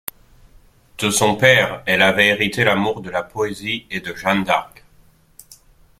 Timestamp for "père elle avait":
1.35-2.29